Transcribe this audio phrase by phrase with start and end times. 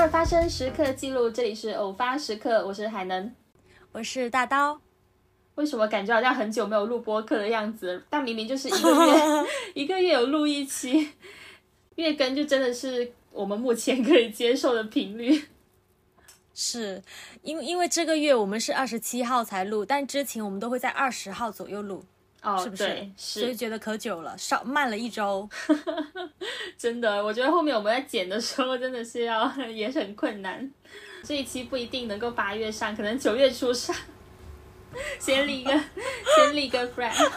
[0.00, 3.34] 尔发生时刻记录，这里是偶发时刻，我是海能，
[3.90, 4.80] 我是大刀。
[5.56, 8.00] 为什么感觉好像很久没有录播客的样子？
[8.08, 11.10] 但明明就是一个月， 一个月有录一期，
[11.96, 15.46] 月更就真的是我们目前可以接受的频率。
[16.54, 17.02] 是
[17.42, 22.04] 因为因为这个月我们是二十七号才录，但之前我们都会在二十号左右录。
[22.42, 22.84] 哦，是不是？
[23.16, 25.48] 是所以觉得可久了，少慢了一周。
[26.78, 30.70] 真的，我觉得后面我们在剪的时候真的是要 也是很困难。
[31.24, 33.94] 这一期不一定能够八月上，可能九月初上。
[35.18, 35.70] 先立个，
[36.36, 37.30] 先立个 flag。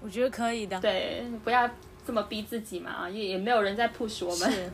[0.00, 0.78] 我觉得可以的。
[0.80, 1.70] 对，不要
[2.04, 4.72] 这么逼自己嘛，也也没有人在 push 我们。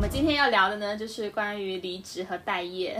[0.00, 2.98] 们今天要聊的呢，就是关于离职和待业。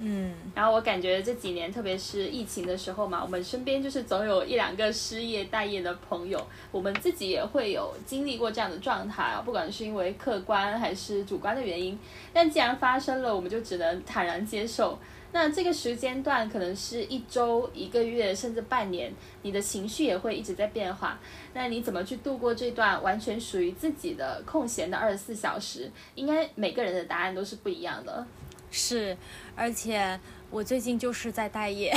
[0.00, 11.96] 嗯， 然后我感觉这几年，特别是疫情的时候嘛，我们身边就是总有一两个失业待业的朋友，我们自己也会有经历过这样的状态啊，不管是因为客观还是主观的原因。
[12.32, 14.98] 但既然发生了，我们就只能坦然接受。
[15.32, 21.18] 那这个时间段可能是一周、一个月，甚至半年，你的情绪也会一直在变化。
[21.54, 25.90] 那你怎么去度过这段完全属于自己的空闲的二十四小时？
[26.16, 28.26] 应该每个人的答案都是不一样的。
[28.72, 29.16] 是，
[29.56, 31.92] 而且我最近就是在待业。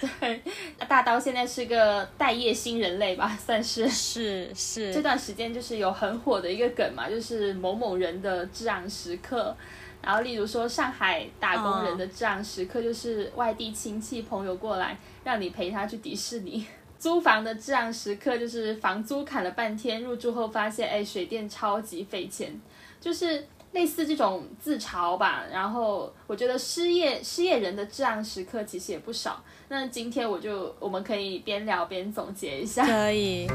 [0.00, 0.42] 对，
[0.88, 3.88] 大刀现在是个待业新人类吧， 算是。
[3.88, 4.92] 是是。
[4.92, 9.54] 这段时间就是有很火的一个梗嘛，就是某某人的至暗时刻。
[10.02, 16.64] 然后，例如说上海打工人的这样时刻，就是外地亲戚朋友过来，让你陪他去迪士尼。
[16.98, 22.60] 租房的这样时刻，就是房租砍了半天，入住后发现，哎，水电超级费钱，
[23.00, 25.44] 就是类似这种自嘲吧。
[25.50, 29.42] 然后，我觉得失业失业人的这样时刻其实也不少。
[29.68, 32.84] 那今天我就我们可以边聊边总结一下。
[32.84, 33.48] 可以。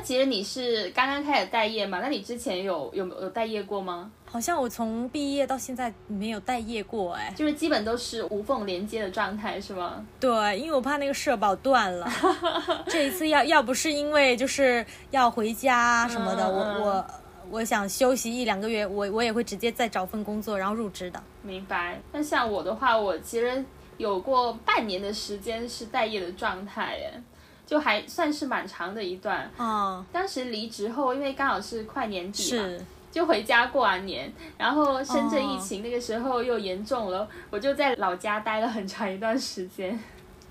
[0.00, 2.00] 那其实你是刚刚开始待业嘛？
[2.00, 4.10] 那你之前有有有待业过吗？
[4.24, 10.02] 好像我从毕业到现在没有待业过，哎，就是基本都是无缝连接的状态，是吗？
[10.18, 12.10] 对，因为我怕那个社保断了。
[12.88, 17.06] 这一次要要不是因为就是要回家什么的，我我
[17.50, 21.22] 我想休息一两个月，我我也会直接再找份工作然后入职的。
[21.42, 22.00] 明白。
[22.10, 23.62] 那像我的话，我其实
[23.98, 27.22] 有过半年的时间是待业的状态，哎。
[27.70, 29.48] 就还算是蛮长的一段。
[29.56, 32.68] 嗯，当时离职后，因为刚好是快年底嘛，
[33.12, 34.32] 就回家过完年。
[34.58, 39.96] 然后深圳疫情那个时候又严重了，我就在老家待了很长一段时间。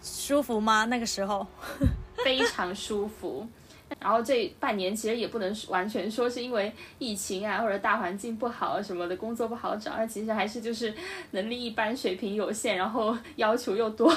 [0.01, 0.85] 舒服吗？
[0.85, 1.45] 那个时候
[2.23, 3.45] 非常舒服。
[3.99, 9.91] 然后这半年其实也不能完全说是因为疫情啊，或者大环境不好啊什么的，工作不好找。
[9.97, 10.93] 那其实还是就是
[11.31, 14.09] 能力一般，水平有限，然后要求又多。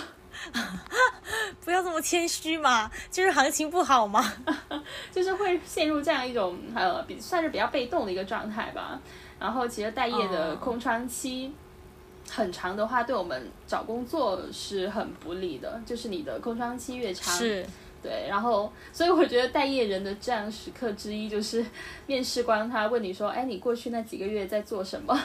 [1.65, 4.33] 不要这么谦虚嘛，就是行情不好嘛，
[5.13, 9.01] 就是会陷入这样一种呃，比算是比较被动的一个状态吧。
[9.39, 11.53] 然后其实待业的空窗期
[12.31, 15.81] 很长的话，对我们找工作是很不利的。
[15.85, 17.67] 就是你的空窗期越长，是，
[18.01, 18.27] 对。
[18.29, 21.65] 然后，所以我觉得待业人的这样时刻之一，就是
[22.07, 25.21] 面试官他问你说：“哎，你过去那几个月在做什么？”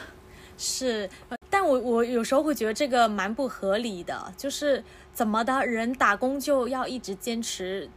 [0.58, 1.08] 是。
[1.50, 7.88] 但我我有时候会觉得这个蛮不合理的，就是怎么的人打工就要一直坚持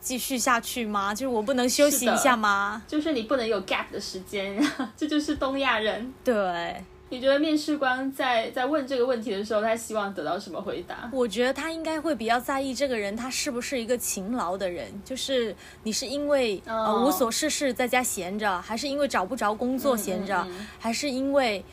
[0.00, 1.14] 继续下去吗？
[1.14, 2.82] 就是我不能休息一下吗？
[2.88, 4.60] 就是你不能有 gap 的时间，
[4.96, 6.12] 这就是东亚人。
[6.24, 11.08] 对，你觉得面试官在在问这个问题的时候，他希望得到什么回答？
[11.12, 15.54] 我觉得他应该会比较在意这个人他是不是一个勤劳的人，就是
[15.84, 20.44] 你是因为呃无所事事在家闲着，还是因为找不着工作闲着，
[20.80, 21.64] 还是因为？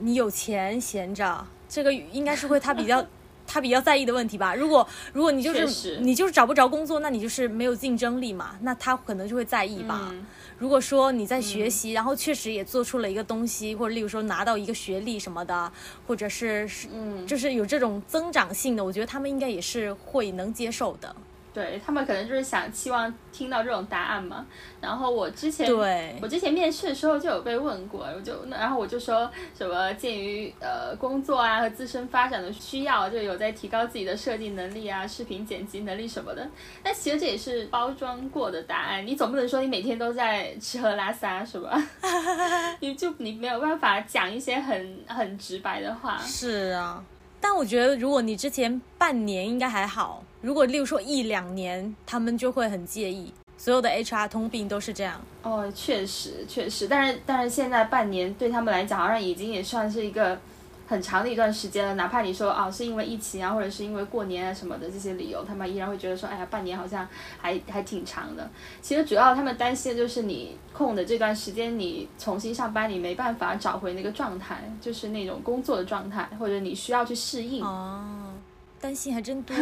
[0.00, 3.04] 你有钱闲着，这个应该是会他比较
[3.46, 4.54] 他比较在意的问题吧。
[4.54, 10.12] 如果如果你就是你就是找不着工作，那你就是没有竞争力嘛，那他可能就会在意吧。
[10.58, 15.72] 如果说你在学习，然后确实也做出了一个东西，或者例如说拿到一个学历什么的，
[16.06, 21.14] 或者是是嗯，就是有这种增长性的，我觉得他们应该也是会能接受的。
[21.58, 24.46] 对他们可能就是想期望听到这种答案嘛。
[24.80, 36.48] 然后我之前对我之前面试的时候就有被问过，我就然后我就说什么鉴于呃工作啊和自身发展的需要，就有在提高自己的设计能力啊、视频剪辑能力什么的。
[36.80, 41.76] 但其实这也是包装过的答案，你总不能说你每天都在吃喝拉撒是吧？
[42.78, 46.16] 你就你没有办法讲一些很很直白的话。
[46.18, 47.02] 是啊。
[47.40, 53.32] 但我觉得，如果你之前半年应该还好，如果例如说一两年，他们就会很介意。
[53.56, 55.20] 所有的 HR 通病都是这样。
[55.42, 60.38] 哦，确实确实，但是但是现在半年对他们来讲，好像已经也算是一个
[60.86, 67.06] 很长的一段时间了，哪怕你说啊是因为疫情啊，或者是因为过年啊什么的这些理由，他们依然会觉得说，哎呀，半年好像
[67.36, 68.48] 还还挺长的。
[68.80, 77.64] 其实主要他们担心的就是你空的这段时间，你重新上班，你没办法找回那个状态，就是那种工作的状态，或者你需要去适应。
[77.64, 78.32] 哦，
[78.80, 79.54] 担心还真多。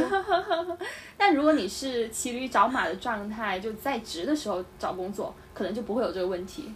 [1.16, 6.72] 但如果你是骑驴找马的状态，就在职的时候找工作，可能就不会有这个问题。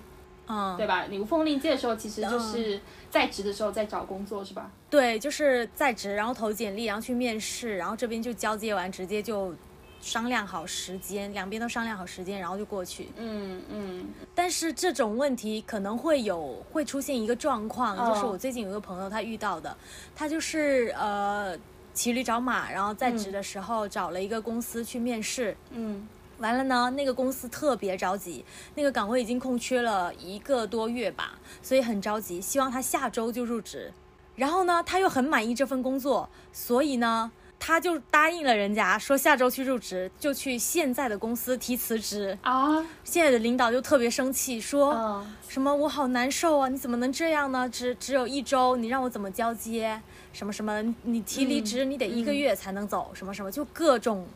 [0.53, 1.07] 嗯，对吧？
[1.09, 4.69] 你无缝链接的时候，其实就是在职的时候在找工作，是吧？
[4.91, 9.55] 对，就是在职，然后投简历，然后去面试，然后这边就交接完，直接就
[10.01, 13.11] 商量好时间，两边都商量好时间，然后就过去。
[13.17, 14.07] 嗯嗯。
[14.35, 19.77] 但是这种问题可能会有会出现一个状况，就是我最近有一个朋友他遇到的，
[20.17, 21.57] 他就是呃
[21.93, 25.57] 骑驴找马，然后在职的时候找了一个公司去面试。
[25.71, 26.09] 嗯。
[26.39, 28.43] 完了呢，那个公司特别着急，
[28.75, 33.93] 那个岗位已经空缺了一个多月吧，所以很着急，希望他下周就入职。
[34.37, 42.87] 然后呢，他又很满意这份工作，所以呢，他就答应了人家，说下周去入职，就去现在的公司提辞职啊。
[43.05, 47.69] 现在的领导就特别生气，说什么我好难受啊，你怎么能这样呢？
[47.69, 50.01] 只只有一周，你让我怎么交接？
[50.33, 54.27] 什么什么，你提离职你得一个月才能走，什么什么，就各种。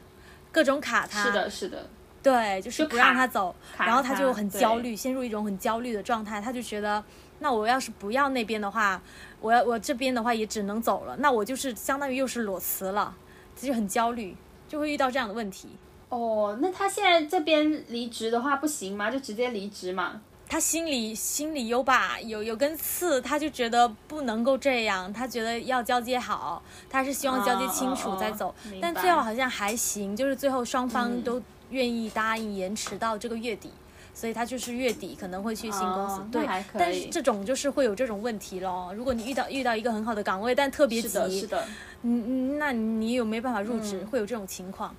[0.52, 1.90] 各种卡他，是的，是的，
[2.22, 6.40] 对，就是不让他走，然后他就很焦虑，陷入一种很焦虑的状态。
[6.40, 7.02] 他就觉得，
[7.40, 9.02] 那我要是不要那边的话，
[9.40, 13.12] 我要我这边的话也只能走了，那我就是相当于又是裸辞了，
[13.60, 14.36] 他就很焦虑，
[14.68, 15.70] 就会遇到这样的问题。
[16.08, 19.10] 哦，那他现在这边离职的话不行吗？
[19.10, 20.22] 就直接离职嘛？
[20.46, 28.54] 他心里心里有把有有根刺，他就觉得不能够这样，他觉得要交接好，他是希望交接清楚再走。
[28.80, 33.70] 但最后好像还行，就是最后双方都愿意答应延迟到这个月底，
[34.14, 36.22] 所以他就是月底可能会去新公司。
[36.30, 38.92] 对，但是这种就是会有这种问题咯。
[38.94, 41.66] 如果你遇到遇到一个很好的岗位，但特别急，是的，是的，
[42.02, 44.04] 嗯，那你有没有办法入职？
[44.04, 44.94] 会有这种情况？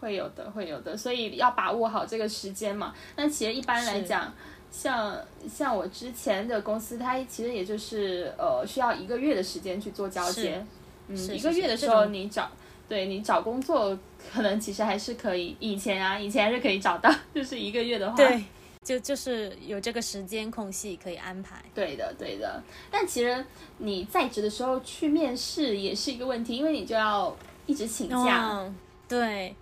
[0.00, 2.92] 会有的，会有的，所以要把握好这个时间嘛。
[3.16, 4.30] 那其实一般来讲。
[4.70, 5.16] 像
[5.48, 10.64] 像我之前的公司，它其实也就是呃需要一个月的时间去做交接，
[11.08, 12.50] 嗯，一个月的时候你找，
[12.88, 13.98] 对你找工作
[14.32, 18.44] 可能其实还是可以，以前啊以前还是可以找到， 就是一个月的话，对，
[18.84, 22.62] 就就是有这个时间空隙可以安排，对的对的。
[22.90, 23.44] 但其实
[23.78, 27.36] 你在职的时候去面试也是一个问题，因为你就要
[27.66, 28.64] 一直请假，
[29.08, 29.54] 对。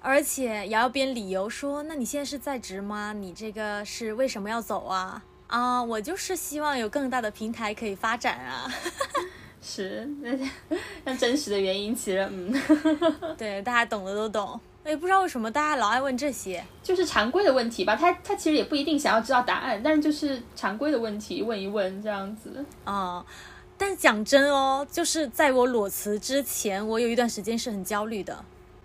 [0.00, 3.12] 而且也要编理由说，那你现在是在职吗？
[3.12, 5.22] 你这个是为什么要走啊？
[5.46, 8.72] 啊，我就是希望有更大的平台可以发展啊。
[9.60, 10.50] 是，那
[11.04, 12.52] 那真实的原因其实，嗯，
[13.36, 14.58] 对，大家懂的都懂。
[14.86, 17.94] 也不知道为什么大家老爱问这些，就是常规的问题吧。
[17.94, 22.64] 他他其实也不一定想要知道答案，但是就是常规的问题问一问这样子。
[22.84, 23.24] 啊，
[23.76, 28.42] 但讲真哦，就是在我裸辞之前，我有一段时间是很焦虑的。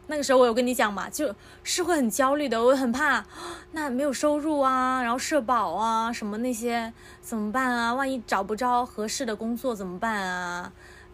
[0.08, 3.26] 那个时候我有跟你讲嘛，就是会很焦虑的，我很怕，
[3.74, 7.94] 那没有收入啊，然后社保啊什么那些怎么办啊？
[7.94, 10.72] 万一找不着合适的工作怎么办啊？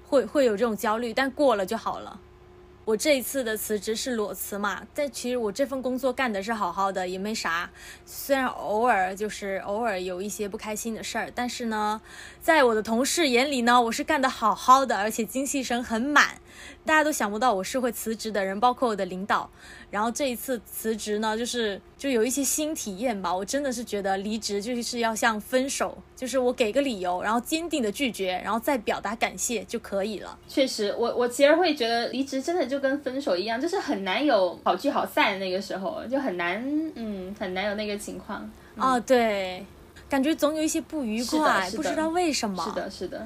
[0.08, 2.20] 会会有这种焦虑，但过了就好了。
[2.84, 7.70] 我这一次的辞职是裸辞嘛，但其实我这份工作干的是好好的，也没啥。
[8.06, 12.02] 虽然偶尔就是偶尔有一些不开心的事儿，但是呢，
[12.42, 16.40] 在我的同事眼里呢，我是干得好好的，而且精气神很满。
[16.84, 19.48] 大家都想不到我是会辞职的人，包括我的领导。
[19.92, 23.32] 然后这一次辞职呢，就是就有一些新体验吧。
[23.32, 30.36] 我真的是觉得离职就是要像分手，就是我给个理由，然后坚定的拒绝，然后再表达感谢就可以了。
[30.48, 35.38] 确实，我我其实会觉得离职真的就跟分手一样，就是很难有好聚好散。
[35.40, 36.64] 那个时候就很难，
[36.96, 38.50] 嗯，很难有那个情况。
[38.78, 39.64] 哦，对，
[40.12, 42.62] 感觉总有一些不愉快，不知道为什么。
[42.66, 43.26] 是的，是的。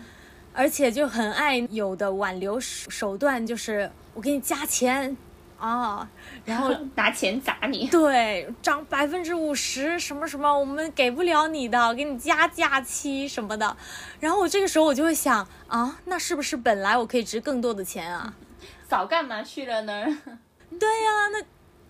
[0.54, 5.18] 而且就很爱有的挽留手段，就是我给你加钱
[5.58, 6.08] 啊，
[6.46, 13.76] 然后拿钱砸你， 对，涨百分之五十什么什么，我们给不了你的，给你加假期什么的。
[14.20, 18.32] 然后我这个时候我就会想啊，那是不是本来我可以值更多的钱啊？
[18.88, 20.06] 早干嘛去了呢？
[20.80, 21.44] 对呀，那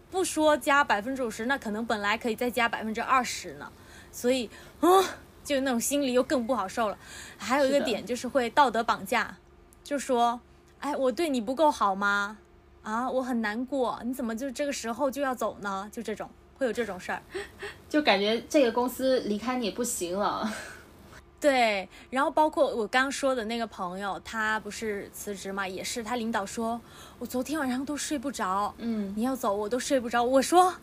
[0.09, 3.69] 不说加百分之五十，那可能本来可以再加百分之二十呢。
[4.11, 4.49] 所以
[4.85, 5.03] 啊。
[5.43, 6.97] 就那种心里又更不好受了，
[7.37, 9.37] 还有一个点就是会道德绑架，
[9.83, 10.41] 就说，
[10.79, 12.39] 哎，我对你不够好吗？
[12.81, 15.87] 啊，我很难过，你怎么就这个时候就要走呢？
[15.91, 16.27] 就这种
[16.57, 17.21] 会有这种事儿，
[17.87, 20.51] 就感觉这个公司离开你不行了。
[21.39, 26.81] 对，然后包括我刚说的那个朋友，他不是辞职嘛，也是他领导说，
[27.19, 30.23] 我昨天晚上都睡不着，嗯，你要走我都睡不着。
[30.23, 30.73] 我说，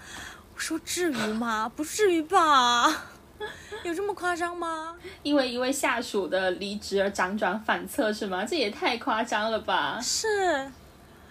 [0.54, 1.68] 我说至于吗？
[1.74, 3.06] 不至于吧。
[3.84, 4.96] 有这么夸张吗？
[5.22, 8.44] 因为一位下属的离职而辗转反侧是吗？
[8.44, 9.98] 这也太夸张了吧！
[10.02, 10.70] 是，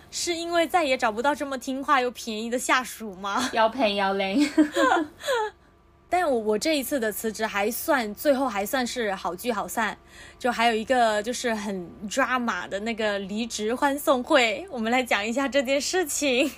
[0.10, 3.50] 是因为再也找不到这么听话又便宜的下属吗？
[3.54, 4.38] 要赔要累。
[6.10, 9.98] 但我我这一次的辞职还算最后还算是好聚好散，
[10.38, 16.52] 就还有一个就是很抓马的那个离职欢送会，我们来讲一下这件事情。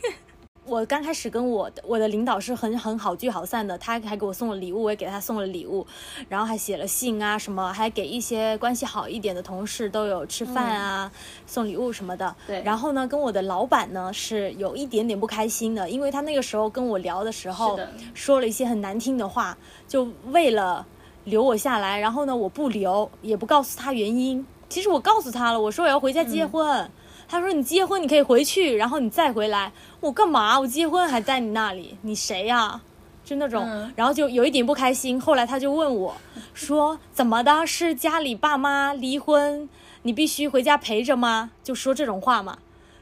[0.65, 5.85] 我刚开始跟我的我的领导是很很好聚好散的，他还给我送了礼物，我也给他送了礼物，
[6.29, 11.11] 然后还写了信啊什么，还给一些关系好一点的同事都有吃饭啊，
[11.45, 12.33] 送礼物什么的。
[12.47, 12.61] 对。
[12.63, 17.77] 然后呢，跟我的老板呢是有一点点不开心的，因为他那个时候跟我聊的时候
[18.13, 20.85] 说了一些很难听的话，就为了
[21.25, 24.45] 留我下来，然后呢我不留，也不告诉他原因。
[24.69, 26.89] 其实我告诉他了，我说我要回家结婚。
[27.27, 29.71] 他说：“你结婚你可以回去，然后你再回来。
[29.99, 30.59] 我干嘛？
[30.59, 31.97] 我结婚还在你那里？
[32.01, 32.81] 你谁呀？
[33.25, 35.19] 就那种，然后就有一点不开心。
[35.19, 36.13] 后来他就问我，
[36.53, 37.65] 说怎么的？
[37.65, 39.69] 是家里爸妈离婚，
[40.01, 41.51] 你必须回家陪着吗？
[41.63, 42.57] 就说这种话嘛，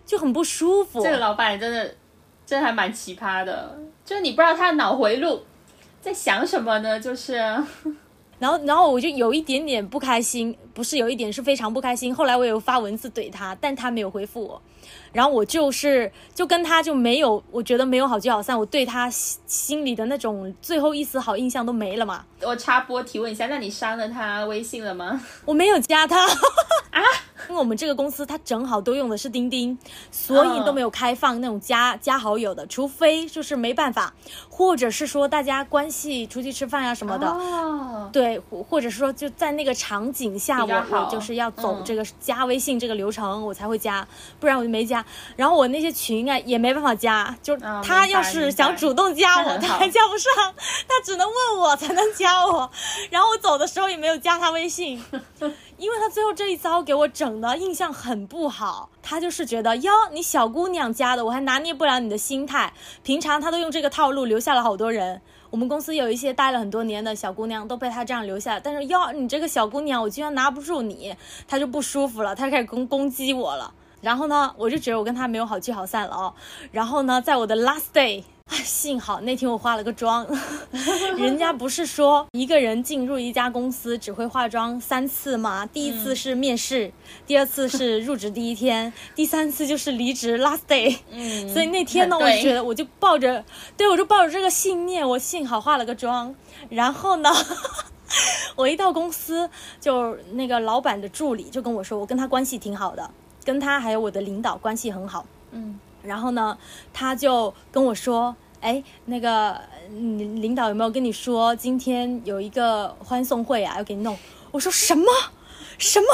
[0.05, 1.01] 就很不舒服。
[1.01, 1.95] 这个老板真的，
[2.45, 3.79] 真的还蛮奇葩的。
[4.05, 5.43] 就是你不知道他的脑回路
[6.01, 6.99] 在想什么呢？
[6.99, 7.33] 就是。”
[8.37, 12.13] 然后，然后我就有一点点不开心，不是有一点，是非常不开心。
[12.13, 14.61] 后来我有发文字怼他，但他没有回复我。
[15.13, 22.25] 然后我就是就跟他就没有，我觉得没有好聚好散，我对他心里的那种最后一丝好印象都没了嘛。
[22.41, 25.21] 我插播提问一下，那你删了他微信了吗？
[25.45, 27.01] 我没有加他啊，
[27.47, 29.77] 因为我们这个公司他正好都用的是钉钉，
[30.09, 34.13] 所以都没有开放那种加加好友的，除非就是没办法，
[34.49, 44.07] 或者是说大家关系出去吃饭啊什么的，哦、对，或者是说就在那个场景下，我我就是要走这个加微信这个流程，我才会加，
[44.39, 45.03] 不然我就没加。
[45.35, 50.31] 然后我那些群啊也没办法加，就他要是想主动加我，他还加不上，
[50.87, 52.69] 他只能问我才能加我。
[53.09, 55.03] 然后我走的时候也没有加他微信，
[55.77, 58.89] 因为他最后这一招给我整的印象很不好。
[59.03, 62.71] 他就是觉得哟，你小姑娘加的，我还拿捏不了你的心态。
[63.03, 68.59] 平常他都用这个套路留下了好多人，我们公司有一些待了很多年的小姑娘都被他这样留下。
[68.59, 71.13] 但是哟，你这个小姑娘，我居然拿不住你，
[71.47, 73.71] 他就不舒服了，他开始攻攻击我了。
[74.01, 76.33] 然后呢，我就觉得我跟他没有好聚好散了哦。
[76.71, 80.27] 然后呢，在我的 last day，幸好那天我化了个妆。
[81.17, 85.65] 人家不是说一个人进入一家公司只会化妆三次吗？
[85.65, 86.91] 第一次是面试，
[87.25, 90.97] 第二次是入职第一天，第三次就是离职 last day。
[91.11, 91.49] 嗯。
[91.49, 93.43] 所以那天呢，我就觉得我就抱着，
[93.77, 96.33] 对我就抱着这个信念，我幸好化了个妆。
[96.69, 97.29] 然后呢，
[98.55, 103.09] 我一到公司，就那个老板的助理就跟我说，我跟他关系挺好的。
[103.43, 106.57] 跟他还有我的领导关系很好，嗯，然后呢，
[106.93, 114.17] 他就跟我说，哎，那个，领领导有没有跟你说今天有一个欢送会啊，要给你弄？
[114.51, 115.05] 我说什么？
[115.77, 116.07] 什么？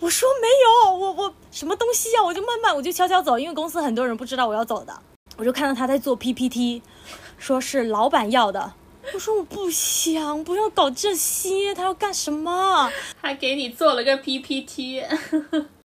[0.00, 0.48] 我说没
[0.88, 2.22] 有，我我什么东西啊？
[2.22, 4.92] 我就慢慢，我就悄悄走，因为公司很多人不知道我要走的，
[5.36, 6.82] 我就看到他在做 PPT，
[7.38, 8.74] 说是老板要的，
[9.14, 12.90] 我说我不想，不要搞这些，他要干什么？
[13.20, 15.02] 还给你做了个 PPT。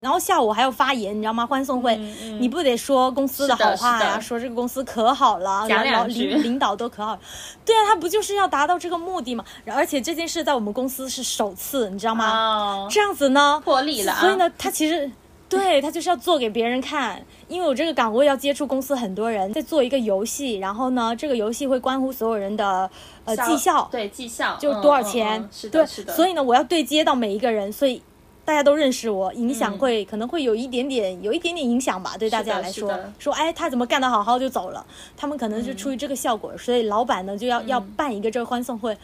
[0.02, 1.46] 然后下午还要发言，你知道吗？
[1.46, 1.96] 欢送会，
[2.40, 4.18] 你不得说公司的好话呀？
[4.18, 7.16] 说这个公司可好了，然后领领导都可好。
[7.64, 9.44] 对啊，他不就是要达到这个目的嘛？
[9.64, 12.88] 而且这件事在我们公司是首次，你知道吗？
[12.90, 14.12] 这样子呢，破例了。
[14.14, 15.08] 所以呢，他其实
[15.48, 22.90] 对他就是要做给别人看，因为我这个岗位要接触公司很多人，在做一个游戏，然后呢，这个游戏会关乎所有人的
[23.24, 28.02] 呃绩效，对绩效就多少钱，对，所以呢，我要对接到每一个人，所以。
[28.44, 32.92] 大家都认识我，影响会可能会有一点点，有一点点影响吧，对大家来说。
[33.18, 34.84] 说哎，他怎么干得好好就走了？
[35.16, 38.96] 他们可能就出于这个效果，所以老板呢就要要办一个这个欢送会，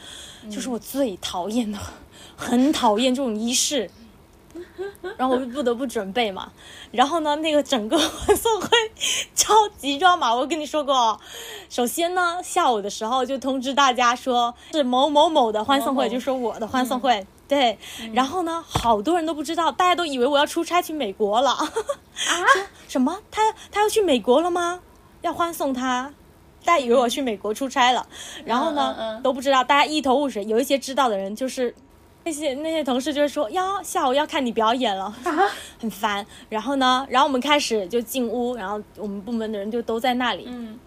[0.51, 1.79] 就是我最讨厌的，
[2.37, 3.91] 很讨厌这种仪式。
[5.17, 6.51] 然后我就不得不准备嘛。
[6.91, 8.69] 然后呢，那个整个欢送会
[9.37, 11.21] 超级抓马，我跟你说过。
[11.69, 17.25] 首先呢，下午的时候就通知大家说是某某某的欢送会，就说我的欢送会。
[17.49, 17.79] 对，
[18.13, 21.51] 然后呢，好多人都不知道，大家都以为我要出差去美国了。
[21.57, 21.67] 啊？
[22.87, 23.19] 什么？
[23.31, 24.81] 他他要去美国了吗？
[25.23, 26.13] 要欢送他？
[26.65, 28.07] 大家以为我去美国出差了，
[28.45, 30.45] 然后呢都不知道，大家一头雾水。
[30.45, 31.75] 有一些知道的人，就是
[32.25, 35.11] 那些 那些同事，就是说呀，下午要看你表演了，
[35.81, 36.27] 很烦。
[36.51, 40.45] 然后呢，然后我们开始就进屋，然后我们部门的人就都在那里。
[40.47, 40.79] 嗯。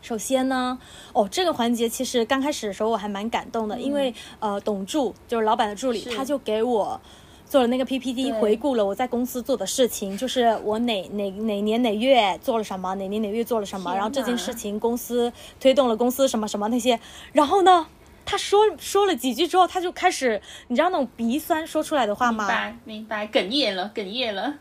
[0.00, 0.78] 首先呢，
[1.12, 7.00] 哦，这个环节其实刚开始的时候我还蛮感动的，因为呃，董柱就是老板的助理，他就给我
[7.46, 17.00] 做了那个 PPT，回顾了我在公司做的事情，就是我哪哪哪年哪月做了什么，哪年哪月做了什么，然后这件事情公司推动了公司什么什么那些，
[17.32, 17.86] 然后呢，
[18.24, 22.46] 他说说了几句之后，他就开始，你知道那种鼻酸说出来的话吗？
[22.46, 24.54] 明白，明白，哽咽了，哽咽了。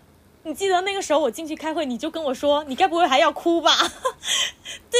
[0.43, 3.69] 你记得那个时候我进去开会，你就跟我说，你该不会还要哭吧？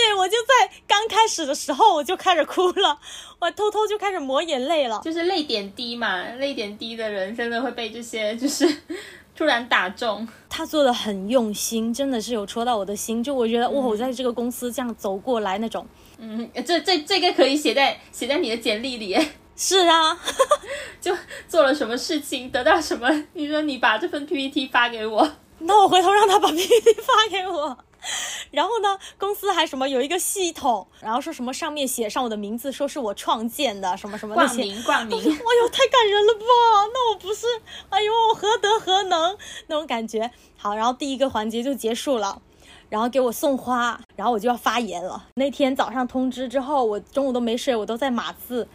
[0.05, 2.99] 对我就在刚开始的时候我就开始哭了，
[3.39, 5.01] 我偷偷就开始抹眼泪了。
[5.03, 8.67] 就是泪点低嘛，泪点低的人真的会被这些就是
[9.35, 10.27] 突然打中。
[10.49, 13.23] 他做的很用心，真的是有戳到我的心。
[13.23, 15.85] 就我觉得，哇，我在这个公司这样走过来那种。
[16.19, 19.17] 嗯，这这这个可以写在写在你的简历里。
[19.59, 20.15] 是啊，
[21.01, 21.15] 就
[21.47, 23.09] 做了什么事情，得到什么？
[23.33, 25.27] 你说你把这份 PPT 发给我，
[25.59, 27.75] 那我回头让他把 PPT 发给我。
[28.51, 34.55] 然后呢，公司还什么有一个系统，然后说什么上面写上我的名字，说是我创建的，什么什么那些。
[34.55, 35.17] 冠名，冠名。
[35.17, 36.43] 哎呦，太感人了吧？
[36.93, 37.45] 那我不是，
[37.89, 39.37] 哎呦，何德何能
[39.67, 40.31] 那种感觉。
[40.57, 42.41] 好，然后第一个环节就结束了。
[42.89, 45.27] 然后给我送花，然后我就要发言了。
[45.35, 48.65] 那天早上通知之后，我中午都没睡，我都在码字，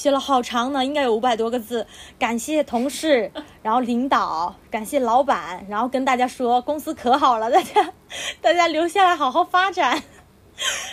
[0.00, 1.86] 写了好长呢，应该有五百多个字。
[2.18, 3.30] 感谢同事，
[3.62, 7.92] 然后领导，感谢老板，然后跟大家说公司可好了，大家
[8.40, 10.02] 大家留下来好好发展。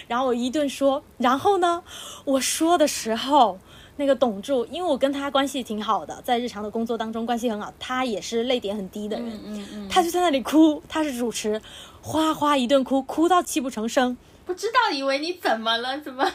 [0.10, 1.84] 然后我一顿说，然后呢，
[2.26, 3.60] 我说的时候。
[4.00, 11.60] 那个董柱，因为我跟他关系挺好的，在日常的工作当中关系很好，他也是泪点很低的人，嗯嗯，他就在那里哭，他是主持，
[12.04, 16.32] 哗哗一顿哭，哭到泣不成声，不知道以为你怎么了，怎么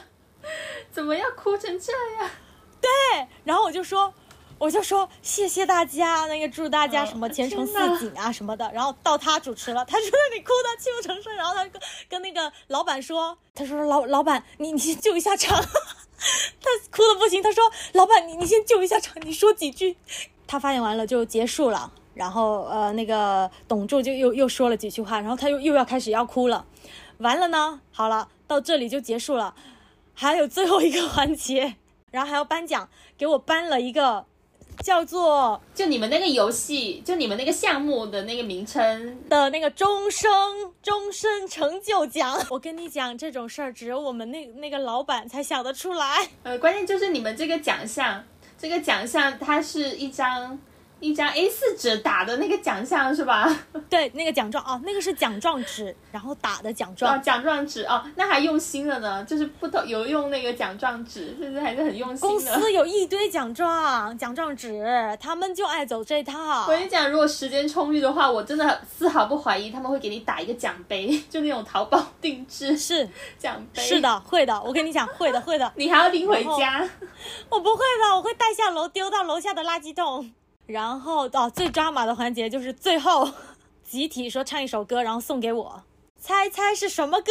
[0.91, 2.29] 怎么要哭成这样？
[2.83, 4.13] 对，然后我就说，
[4.59, 15.59] 我就说谢谢大家，那个祝大家什么前程似锦啊什么的，然后到他主持了，他就在那里哭到泣不成声，然后他跟跟那个老板说，他说老老板，你你先救一下场。
[16.61, 19.97] 他哭的不行，他说：“老板，你你先救一下场，你说几句。”
[20.47, 26.65] 他发言完了就结束了，然后呃，那个董柱就又又说了几句话，然后他又又要开始要哭了。
[27.19, 29.57] 完了呢，好了，到这里就结束了，
[30.15, 31.75] 还有最后一个环节，
[32.13, 32.89] 然后还要颁奖，
[33.19, 34.27] 给我颁了一个。
[34.83, 42.43] 叫做就你们那个游戏，就你们那个项目的那个名称的那个终生终身成就奖。
[42.49, 46.27] 我跟你讲，这种事儿只有我们那那个老板才想得出来。
[46.43, 48.25] 呃，关键就是你们这个奖项，
[48.59, 50.59] 这个奖项它是一张。
[51.03, 53.45] 一张 A 四纸打的那个奖项是吧？
[53.91, 57.13] 对，那个奖状哦，那个是奖状纸，然后打的奖状。
[57.13, 66.63] 哦，奖状纸哦，那还用心了呢，就是不同有用那个奖状纸，是不是还是很用心公司有一堆奖状、奖状纸，他们就爱走这套。
[66.63, 73.83] 我跟你讲，如果时间充裕的话，我真的丝毫不怀疑他们会给你打一个奖杯， 就那种淘宝定制是奖杯。
[73.83, 75.73] 是的，会的，我跟你讲，会的，会的。
[75.75, 76.89] 你还要拎回家？
[77.49, 80.31] 我不会的，我会带下楼丢到楼下的垃圾桶。
[80.73, 83.31] 然后哦，最抓马的环节就是最后，
[83.87, 85.83] 集体说唱一首歌，然后送给我，
[86.19, 87.31] 猜猜是什么歌？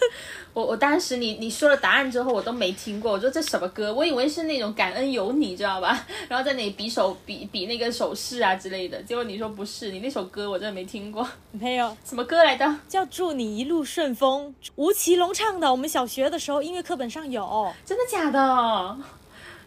[0.52, 3.92] 我我当时你你说了答案之后，我都没听过，我说这什么歌？
[3.92, 6.06] 我以为是那种感恩有你，知道吧？
[6.28, 9.02] 然后在那里比手比比那个手势啊之类的。
[9.02, 12.76] 结果你说不是，你那首歌我真的没听过，没有什么歌来的？
[12.86, 15.70] 叫祝你一路顺风，吴奇隆唱的。
[15.70, 18.98] 我们小学的时候音乐课本上有，真的假的？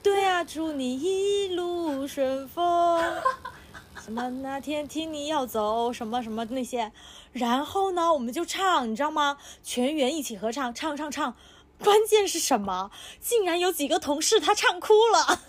[0.08, 3.04] 对啊，祝你一路顺风。
[4.02, 6.93] 什么那天听你要走，什么什么那些，
[7.34, 9.38] 然后呢，我们就唱，你知道吗？
[9.63, 11.36] 全员一起合唱，唱唱唱。
[11.84, 12.89] 关键是什么？
[13.20, 15.41] 竟然有几个同事他唱哭了， 他们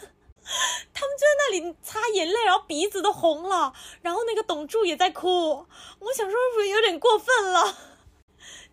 [1.16, 3.73] 就在那里擦眼泪，然后鼻子都红了。
[4.03, 5.64] 然后那个董柱也在哭，
[6.01, 7.77] 我想说是不是有点过分了？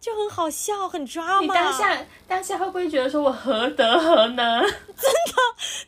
[0.05, 1.39] 就很好笑，很抓嘛。
[1.41, 4.61] 你当下当下会不会觉得说我何德何能？
[4.61, 5.33] 真的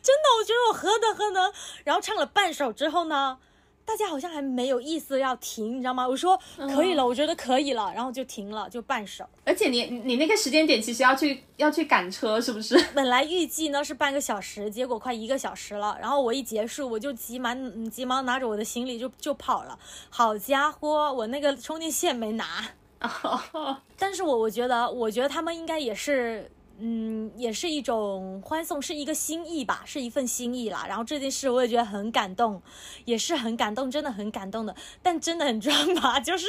[0.02, 1.52] 真的，我觉得我何德何能。
[1.84, 3.38] 然后唱了半首之后呢，
[3.84, 6.08] 大家好像还没有意思要停，你知道吗？
[6.08, 6.36] 我说
[6.74, 9.24] 可以了，我觉得可以了，然后就停了，就半首。
[9.44, 12.76] 而且你你那个时间点其实要去要去赶车，是不是？
[12.92, 15.96] 本来预计呢是半个小时，结果快一个小时了。
[16.00, 19.78] 然后我一结束，我就急忙急忙拿着我的行李就就跑了。
[20.10, 22.70] 好家伙，我那个充电线没拿。
[23.00, 23.08] 但
[24.18, 26.50] 是我我觉得，我觉得他们应该也是，
[26.80, 30.84] 嗯，也是一种欢送，是一个心意吧，是一份心意啦。
[30.88, 32.60] 然后这件事我也觉得很感动，
[33.04, 34.74] 也是很感动，真的很感动的。
[35.00, 36.48] 但真的很抓马，就是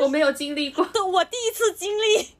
[0.00, 2.37] 我没有经历过，我第一次经历。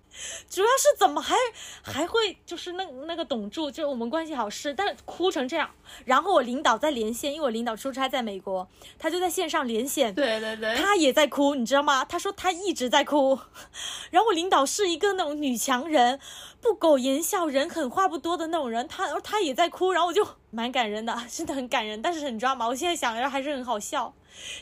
[0.50, 1.36] 主要是怎么还
[1.82, 5.70] 还会就是那那个董柱，就是我们关系好是，但是哭成这样。
[6.04, 10.14] 然后我领导在连线，因为我领导出差在美国，他就在线上连线。
[10.14, 12.04] 对对对，他也在哭，你知道吗？
[12.04, 13.38] 他说他一直在哭。
[14.10, 16.18] 然后我领导是一个那种女强人，
[16.60, 19.92] 不苟言笑，人狠话不多的那种人，他他也在哭。
[19.92, 22.66] 然后我就蛮感人的，真的很感人，但是你知道吗。
[22.66, 24.12] 我现在想着还是很好笑，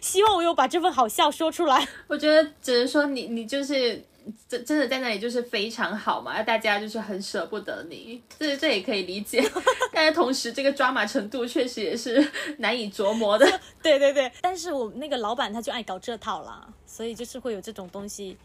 [0.01, 1.89] 希望我有把这份好笑说出来。
[2.09, 4.05] 我觉得只能说你你就是。
[4.49, 9.43] 真真的在那里就是非常好嘛，大家就是很舍不得你，这这也可以理解。
[9.93, 12.27] 但是同时，这个抓马程度确实也是
[12.59, 13.47] 难以琢磨的。
[13.83, 18.37] 对对对，但是我那个老板他就爱搞这套啦，所以就是会有这种东西。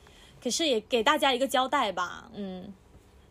[0.43, 2.73] 可是也给大家一个交代吧，嗯，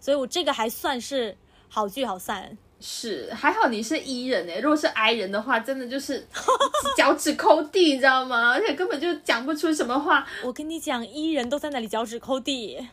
[0.00, 1.36] 所以我这个还算是
[1.68, 2.56] 好聚好散。
[2.80, 6.26] 是，还好你是 E 人哎，如果是 I 人的话，真的就是
[6.96, 8.52] 脚趾抠地，你知道吗？
[8.54, 10.26] 而且根本就讲不出什么话。
[10.42, 12.88] 我跟你讲，E 人都在那里脚趾抠地，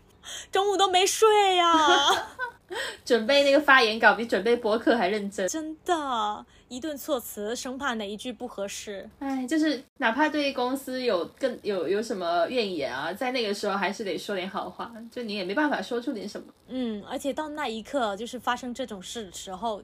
[0.51, 1.73] 中午都没睡呀，
[3.05, 6.45] 准备那个发言稿比准备博客还认真，真的。
[6.69, 9.09] 一顿措辞，生怕哪一句不合适。
[9.19, 14.93] 哎，就是哪怕对公司有更有有什么怨言啊，在那个时候还是得说点好话。
[15.09, 16.47] 就你也没办法说出点什么。
[16.67, 19.81] 嗯，而且到那一刻，就是发生这种事的时候，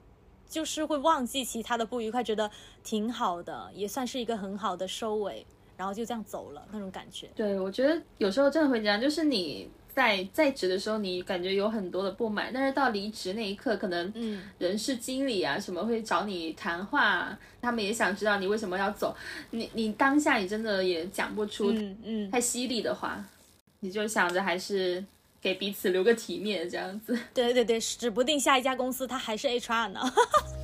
[0.50, 2.52] 就是会忘记其他的不愉快，觉得
[2.84, 5.46] 挺好的，也算是一个很好的收尾，
[5.78, 7.30] 然后就这样走了那种感觉。
[7.34, 9.72] 对，我觉得有时候真的会这样，就是你。
[9.94, 14.12] 在在职的时候，你感觉有很多的不满，但是到离职那一刻，可能
[14.58, 19.16] 人事经理啊什么会找你谈话，他们也想知道你为什么要走。
[19.52, 21.74] 你你当下你真的也讲不出
[22.32, 23.24] 太犀利的话，
[23.82, 25.04] 你就想着还是
[25.40, 27.18] 给彼此留个体面这样子。
[27.34, 30.02] 对对对，指不定下一家公司他还是 HR 呢。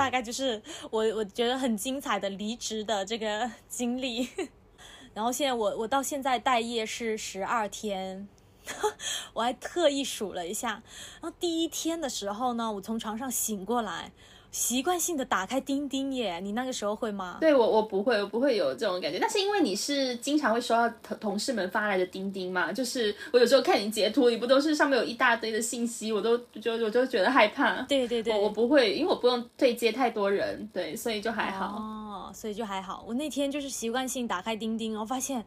[0.00, 4.26] 大概就是我我觉得很精彩的离职的这个经历，
[5.12, 8.26] 然后现在我我到现在待业是十二天，
[9.34, 10.82] 我还特意数了一下，
[11.20, 14.10] 然后第一天的时候呢，我从床上醒过来。
[14.50, 17.38] 习惯性的打开钉钉耶，你那个时候会吗？
[17.40, 19.18] 对我，我不会，我不会有这种感觉。
[19.20, 27.82] 但是因为你是经常会收到同同事们发来的钉钉嘛，就是我有时候看你截图，你不都是上面有一大堆的信息，我都就我就觉得害怕。
[27.82, 31.76] 对对对，我不会，因为我不用对接太多人，对，所以就还好。
[31.76, 33.04] 哦，所以就还好。
[33.06, 35.44] 我那天就是习惯性打开钉钉，然后发现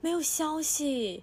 [0.00, 1.22] 没有消息，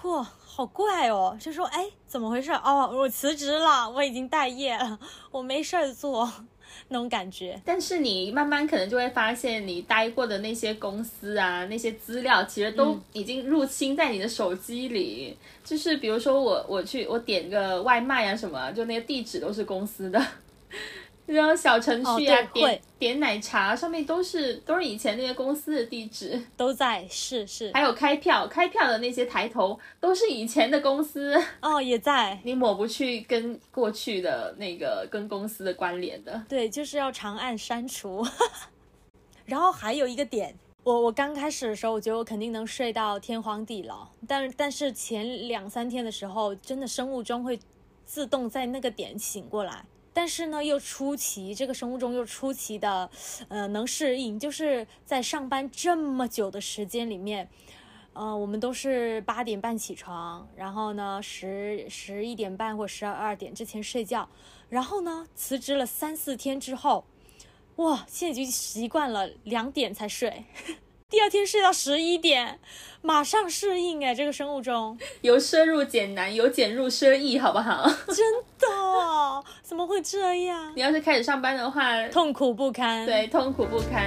[0.00, 1.36] 嚯，好怪哦！
[1.40, 2.50] 就说哎，怎么回事？
[2.52, 4.98] 哦，我辞职了，我已经待业了，
[5.30, 6.30] 我没事儿做。
[6.88, 15.36] 那种感觉，但是你慢慢可能就会发现，你待过的那些公司啊，那些资料其实都已经入侵在你的手机里。
[15.62, 20.20] 就是比如说我我去我点个外卖啊什么，就那些地址都是公司的。
[21.24, 27.70] 然后小程序啊，点点奶茶上面都是都是以前那些公司的地址，都在是是。
[27.72, 32.38] 还有开票开票的那些抬头都是以前的公司哦，也在。
[32.42, 36.44] 你抹不去跟过去的那个跟公司的关联的。
[36.48, 38.26] 对，就是要长按删除。
[39.46, 47.58] 然后还有一个点，我我刚开始的时候，我觉得我肯定能睡到天荒地老，但但是前两三天的时候，真的生物钟会
[48.04, 49.84] 自动在那个点醒过来。
[50.12, 53.10] 但是呢，又出奇，这个生物钟又出奇的，
[53.48, 54.38] 呃，能适应。
[54.38, 57.48] 就是在上班这么久的时间里面，
[58.12, 64.28] 呃，我们都是八点半起床，然后呢，十十一点半或十二二点之前睡觉，
[64.68, 67.04] 然后呢，辞职了三四天之后，
[67.76, 70.44] 哇，现在已经习惯了两点才睡。
[71.12, 72.58] 第二天睡到十一点，
[73.02, 77.86] 马上适应哎，这个生物钟 由奢入俭难，由俭入奢易，好不好？
[78.08, 78.16] 真
[78.58, 79.44] 的？
[79.62, 80.72] 怎么会这样？
[80.74, 83.04] 你要是开始上班的话，痛苦不堪。
[83.04, 84.06] 对，痛苦不堪。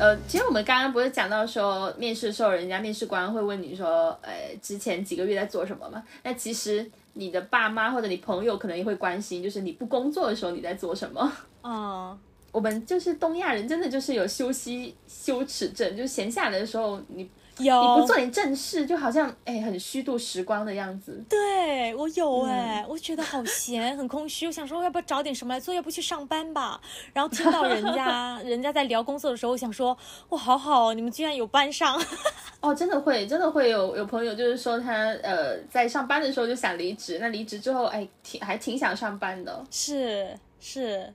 [0.00, 6.02] 呃，其实我们刚刚不是讲到说，面试的时候，人家面试官会问你说，呃，之前几个月在做什么吗？
[6.24, 11.32] 那其实你的爸妈或者你朋友可能也会关心，就是你不工作的时候你在做什么？
[11.62, 12.18] 嗯。
[12.52, 21.22] 我们就是东亚人，真的就是有休息羞耻症，就是闲下来的时候，你有你不做点正事，就好像哎很虚度时光的样子。
[21.28, 24.46] 对我有哎，我觉得好闲，很空虚。
[24.46, 26.80] 我想说要不要找点什么来做，要不去上班吧。
[27.12, 29.96] 然后听到人家 人家在聊工作的时候，我想说
[30.30, 32.00] 哇好好，你们居然有班上。
[32.60, 39.64] 哦，真的会，真的会有有朋友就是说他呃在上班的时候就想离职，那离职之后哎挺还挺想上班的。
[39.70, 41.12] 是是。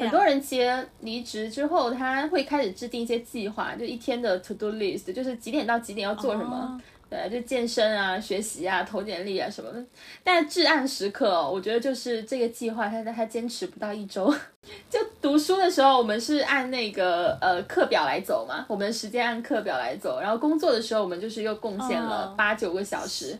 [0.00, 9.84] 很多人其实离职之后，他会开始制定一些计划，就一天的 to do list，就是几点到几点要做什么，对，就健身啊、学习啊、投简历啊什么的。
[10.24, 14.34] 但至暗时刻，我觉得就是这个计划，他他坚持不到一周。
[14.90, 20.20] 就读书的时候，我们是按那个呃课表来走嘛，我们时间按课表来走。
[20.20, 23.38] 然后工作的时候，我们就是又贡献了八九个小时。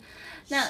[0.51, 0.67] 那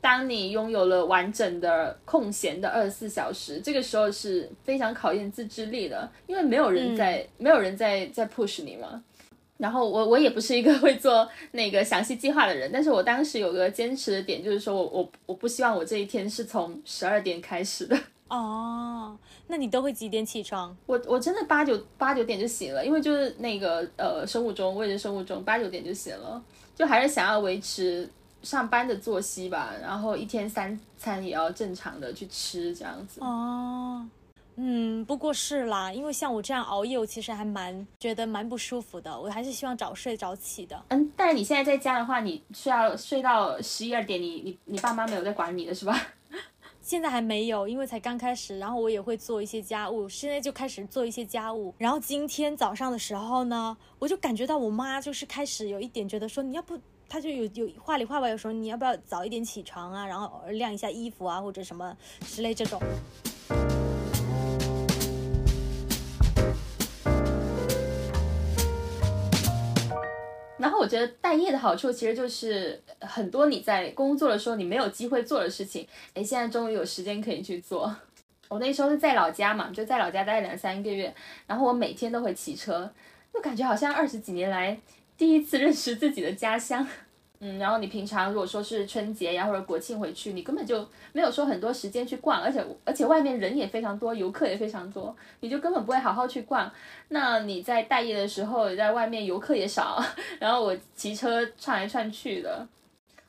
[0.00, 9.02] 当你拥有了完整的空闲的二十四小时，这个时候是非常考验自制力的，因为没有人在，没有人在在 push 你嘛。
[9.56, 17.98] 然后我我也不是一个会做那个详细计划的人，但是我当时有个坚持的点，就是说我我我不希望我这一天是从十二点开始的。
[18.28, 20.76] 哦，那你都会几点起床？
[20.86, 26.40] 我我真的八九八九点就醒了，因为就是那个呃生物钟，我也是生物钟，八九点就醒了，
[26.76, 28.08] 就还是想要维持
[28.42, 33.20] 上班的作息吧，然后一天三餐也要正常的去吃这样子。
[33.20, 34.06] 哦，
[34.56, 40.80] 嗯，不过是啦，因为像我这样熬夜，我其实还蛮觉得蛮不舒服的，我还是希望早睡早起的。
[40.88, 46.00] 嗯，但是你现在在家的话，你睡要睡到十一二点，你你你爸妈没有在管你的是吧？
[46.80, 48.58] 现在还没有，因为才刚开始。
[48.58, 51.74] 然后我也会做一些家务，现在就开始做一些家务。
[51.76, 62.78] 然后今天早上的时候呢，我就感觉到我妈就是开始有一点觉得说，你要不，他就有有话里话外有时候你要不要早一点起床啊，然后晾一下衣服啊，或者什么之类这种。
[70.58, 77.94] 然后我觉得待业的好处其实就是很多你在工作的时候你没有机会做的事情，哎，现在终于有时间可以去做。
[78.48, 81.14] 我那时候是在老家嘛，就在老家待两三个月，
[81.46, 82.92] 然后我每天都会骑车，
[83.32, 84.78] 就感觉好像二十几年来
[85.18, 86.86] 第一次认识自己的家乡。
[87.40, 96.68] 嗯，然后你平常如果说是春节呀或者国庆回去，你根本就没有说很多时间去逛，而且而且外面人也非常多，游客也非常多，你就根本不会好好去逛。
[97.10, 100.02] 那你在待业的时候，在外面游客也少，
[100.40, 102.66] 然后我骑车串来串去的。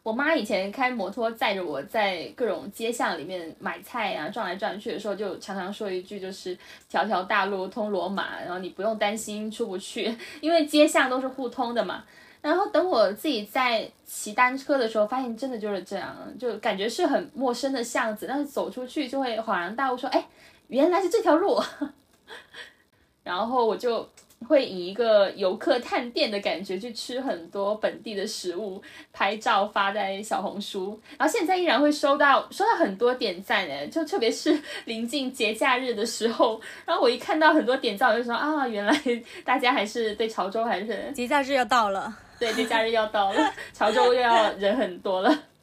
[0.09, 6.57] 我妈以前开摩托载着我在各种街巷里面买菜呀，转来转去的时候，就常常说一句，就是
[6.89, 12.03] 条条大路通罗马，然后你不用担心出不去，因为街巷都是互通的嘛。
[12.41, 20.27] 然后等我自己在骑单车的时候，发现真的就是这样，就感觉是很陌生的巷子，但是走出去就会恍然大悟，说：“哎，
[20.69, 21.61] 原来是这条路。”
[23.23, 24.09] 然后我就
[24.47, 30.99] 会以一个游客探店的感觉去吃很多本地的食物，拍照发在小红书。
[31.17, 38.93] 然后现在依然会收到收到很多点赞诶，就特别是临近节假日的时候，然后我一看到很多点赞，我就说啊，原来
[39.43, 42.15] 大家还是对潮州还是节假日要到了。
[42.39, 45.43] 对，节假日要到了，潮州又要人很多了。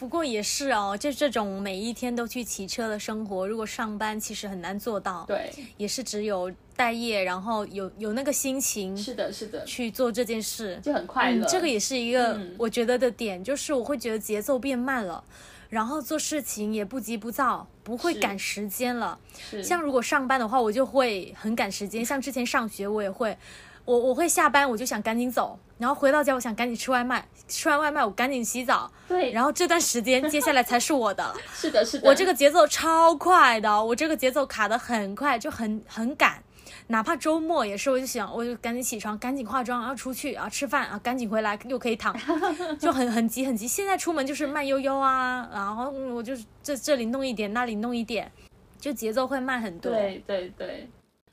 [0.00, 5.26] 不过也是哦，就这种每一天都去骑车的生活，如果上班其实很难做到。
[5.28, 8.96] 对，也是只有待业，然后有有那个心情。
[8.96, 11.46] 是的，是的，去做这件事就很快乐。
[11.46, 15.22] 这个也是一个我觉得的点，就是我会觉得节奏变慢了，
[15.68, 19.18] 然后做事情也不急不躁，不会赶时间了。
[19.62, 22.02] 像如果上班的话，我就会很赶时间。
[22.02, 23.36] 像之前上学，我也会。
[23.84, 28.92] 我我会下班，我就想赶紧走，然后回到家，我想赶紧吃外卖，吃完外卖我赶紧洗澡。
[29.08, 31.34] 对，然后这段时间接下来才是我的。
[31.54, 32.06] 是的，是的。
[32.06, 36.42] 我这个节奏超快的，我这个节奏卡的很快，就很很赶。
[36.88, 42.14] 哪怕周末也是，我就想，我就赶紧起床，赶紧化妆，然后出去啊吃饭啊，赶紧回来又可以躺，
[42.78, 43.66] 就很很急很急。
[43.66, 48.30] 现在出门就是慢悠悠啊，然后我就这这里弄一点，那里弄一点，
[48.78, 49.90] 就节奏会慢很多。
[49.90, 50.90] 对对对。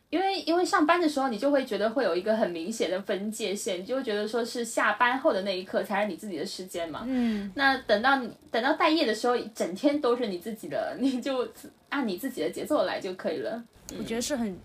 [0.09, 7.03] 因为因为上班的时候，你就会觉得会有一个很明显的分界线，你就会觉得说是下班后的那一刻才是你自己的时间嘛。
[7.05, 7.51] 嗯。
[7.55, 11.45] 那等到你等到待业的时候，整天都是你自己的， 你就
[11.89, 13.61] 按你自己的节奏来就可以了。
[13.97, 14.57] 我觉得是很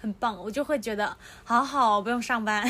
[0.00, 2.66] 很棒，我就会觉得好好不用上班。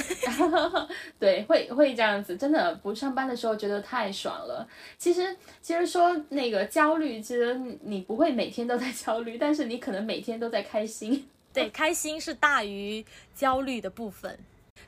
[1.21, 4.67] 对，会会这样子，真的不上班的时候觉得太爽了。
[4.99, 11.25] 其实其实说那个焦虑，其实你不会每天都在焦虑，但是你可能每天都在开心。
[11.57, 14.38] 对， 开心是大于焦虑的部分，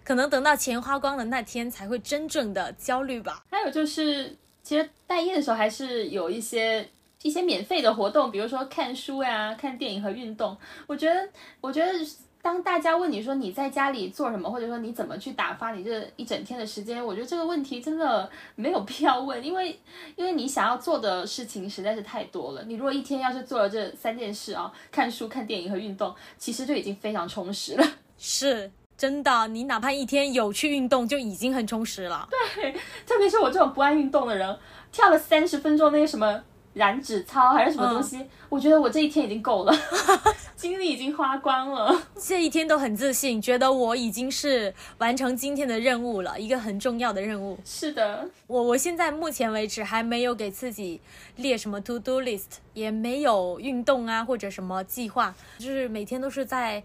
[0.05, 3.45] 可能等到钱花光的那天才会真正的焦虑吧。
[3.51, 6.89] 还有就是，其实待业的时候还是有一些
[7.23, 10.57] 一些免费的活动，比如说看书呀、看电影和运动。
[10.87, 11.29] 我觉得，
[11.61, 11.93] 我觉得。
[12.41, 19.79] 当大家问你说你在家里做什么，或者说你怎么去打发你这一整天的时间，我觉得这个问题真的 没有必要问，因为
[20.17, 22.63] 因为你想要做的事情实在是太多了。
[22.65, 27.85] 你如果一天要是做了这三件事啊，看书、看电影和运动，其实就已经非常充实了。
[28.17, 32.29] 是真的，你哪怕一天有去运动，就已经很充实了。
[32.55, 32.73] 对，
[33.05, 34.57] 特别是我这种不爱运动的人，
[34.91, 36.43] 跳了三十分钟那个什么。
[36.79, 38.25] 燃脂操还是什么东西？
[38.49, 39.77] 我觉得我这一天已经够了，
[40.57, 42.03] 精力已经花光了。
[42.17, 47.59] 这一天都很自信，觉得我已经是完成今天的任务了，一个很重要的任务。
[47.65, 51.01] 是的，我我现在目前为止还没有给自己
[51.37, 56.83] 列什么 to do list，也没有运动啊或者什么计划，就是每天都是在。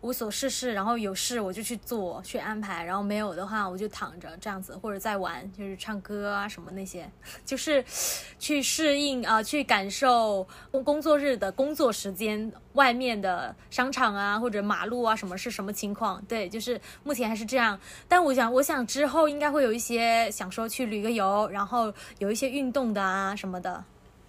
[0.00, 7.10] 无所事事，然后有事我就去做去安排，然后没有的话我就躺着这样子，或者在玩，就是唱歌啊什么那些，
[7.44, 7.84] 就是
[8.38, 16.22] 去适应啊，去感受工工作日的工作时间外面的商场啊或者马路啊什么是什么情况？
[16.26, 17.78] 对，就是目前还是这样。
[18.06, 23.82] 但我想，我想之后应该会有一些想说去旅个游，然后有一些运动的啊什么的。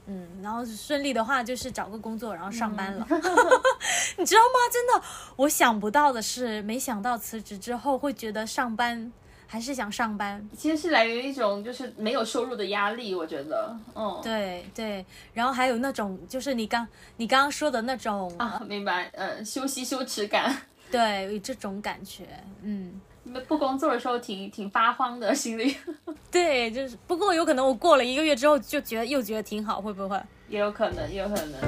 [0.07, 3.05] 嗯，然后顺利的话就是找个工作，然后上班了。
[4.17, 4.59] 你知道吗？
[4.71, 9.11] 真的，我想不到的是，没想到辞职之后会觉得上班
[9.45, 10.49] 还是想上班。
[10.57, 15.05] 其实是来源于一种就是没有收入的压力，我觉得，嗯，对对。
[15.33, 20.55] 然后还有那种就是你刚你刚刚说的那种啊，明白，呃，休息羞耻感，
[20.89, 22.25] 对，有这种感觉，
[22.61, 22.99] 嗯。
[23.47, 25.75] 不工作的时候挺挺发慌的心里，
[26.31, 30.19] 对，就是不过有可能我过了一个月之后就觉得又觉得挺好，会不会？
[30.49, 31.59] 也有可能，也有可能。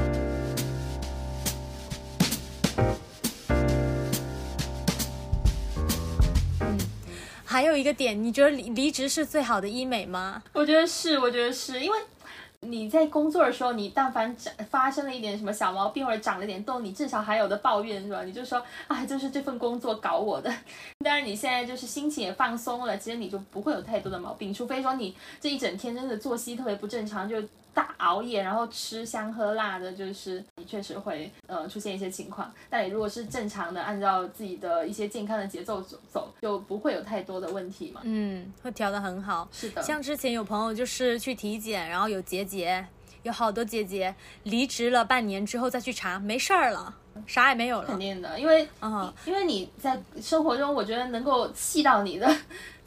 [6.61, 6.77] 嗯，
[7.45, 10.41] 还有一个点，你觉得离离职是最好的医美吗？
[10.53, 11.97] 我觉得是，我觉得是因为。
[12.61, 18.23] 你在工作的时候，你但凡长发生了一点什么小毛病或者长了点痘，你至少还有的抱怨是吧？
[18.23, 20.53] 你就说，啊，就是这份工作搞我的。
[21.03, 27.41] 当然你现在就是心情也放松了，其实你就不会有太多的毛病，除非说你这一整天真的作息特别不正常，就。
[27.79, 32.51] 大熬夜，然后吃香喝辣的，就是你确实会呃出现一些情况。
[32.69, 38.01] 但你如果是正常的，按照自己的一些健康的节奏走走，就不会有太多的问题嘛。
[38.03, 39.47] 嗯，会调得很好。
[39.53, 42.85] 是的，像之前有朋友就是去体检，然后有结节，
[43.23, 44.13] 有好多结节，
[44.43, 46.93] 离职了半年之后再去查，没事儿了，
[47.25, 47.87] 啥也没有了。
[47.87, 52.29] 肯定的，因为啊，因为你在生活中，我觉得能够气到你的。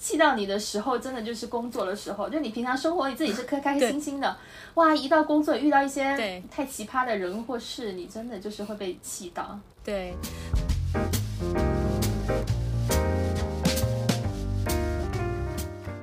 [0.02, 2.28] 气到你的时候，真的就是工作的时候。
[2.28, 4.36] 就你平常生活，你自己是开开心心的，
[4.74, 4.92] 哇！
[4.92, 9.56] 一到工作遇到一些太奇葩的人或事，你真的就是会被气到。
[9.84, 10.12] 对。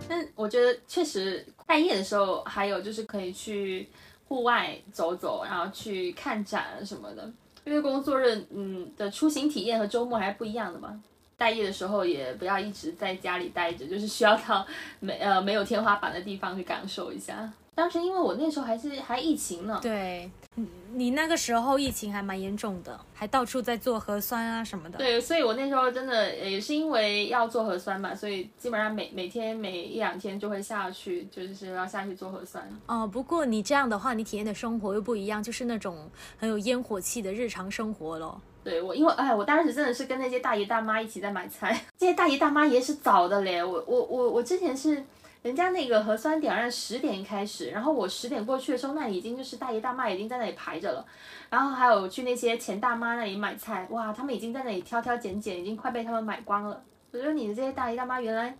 [0.07, 3.89] 但我觉得确实半夜的时候，还有就是可以去
[4.29, 7.29] 户外走走，然后去看展什么的。
[7.65, 11.01] 因为工作日，嗯的出行体验和周末还是不一样的嘛。
[11.39, 14.67] 待业的时候也不要一直在家里待着，就是需要到
[14.99, 17.51] 没呃没有天花板的地方去感受一下。
[17.73, 20.29] 当时因为我那时候还是还疫情呢，对，
[20.91, 24.97] 你那个时候疫情还蛮严重的，还到处在做核酸啊什么的。
[24.97, 32.69] 对，所以我那时候真的也是因为要做核酸嘛，所以基本上每每天每一两天就会下去，就是要下去做核酸。
[32.87, 38.41] 哦，不过你这样的话，你体验的生活又不一样，就是那种很有烟火气的日常生活了。
[38.69, 41.85] 对我，因为哎，我当时真的是跟那些大爷大妈一起在买菜。
[41.97, 43.63] 这些大爷大妈也是早的嘞。
[43.63, 45.03] 我我我我之前是
[45.41, 51.03] 人家那个核酸点让十点开始，然后我十点过去的时候，那已经就是大爷大妈已经在那里排着了。
[51.49, 56.79] 然后还有去那些钱大妈那里买菜，哇，他们已经在那里挑挑拣拣，已经快被他们买光了。
[57.11, 58.55] 我觉得你的这些大爷大妈原来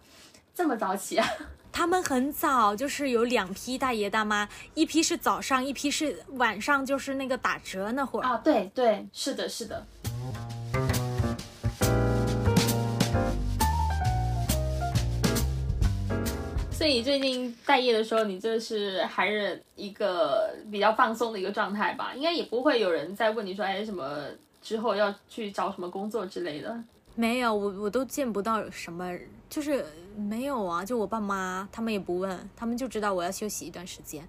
[0.55, 1.27] 这么早起啊！
[1.71, 8.35] 他们很早，就是有两批大爷大妈，一批是早上，一批是晚上，就是那个打折那会儿啊。
[8.37, 9.85] 对对，是的，是的。
[16.71, 22.13] 所以最近待业的时候，你这是还是一个比较放松的一个状态吧？
[22.15, 24.23] 应该也不会有人再问你说，哎，什么
[24.61, 26.75] 之后要去找什么工作之类的。
[27.15, 29.13] 没有，我我都见不到什么，
[29.49, 30.83] 就是没有啊。
[30.85, 34.25] 就我爸妈，他们也不问，他们就知道我要休息一段时间，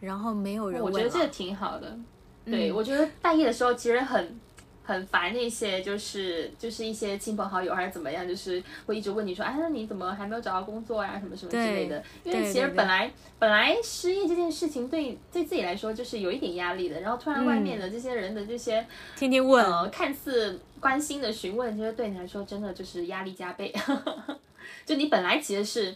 [0.00, 0.92] 然后没有人问。
[0.92, 1.98] 我觉得这挺好的。
[2.46, 4.38] 对，我觉得待业的时候其实很。
[4.88, 11.20] 很烦那些就是就是一些亲朋好友还是怎么样，就是会一直问你说，哎，那你怎么还没有找到工作呀？
[11.20, 12.02] 什么什么之类的。
[12.24, 23.70] 因为其实本来本来失业这件事情对对自己来说就是有一点压力的，然后突然外面的这些人的这些天天问，呃，看似关心的询问，其实对你来说真的就是压力加倍。
[24.86, 25.94] 就你本来其实是。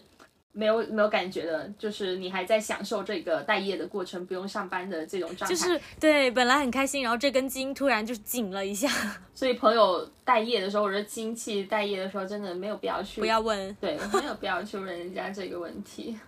[0.53, 5.55] 没有没有感觉的，就是你还在享受这个待业的过程，不用上班的这种状态。
[5.55, 8.89] 就是对，本来很开心，然后这根筋突然就紧了一下。
[9.35, 16.19] 所以朋友待业的时候，或者亲戚待业的时候，真的没有必要去不要问，对，没有必要去问人家这个问题。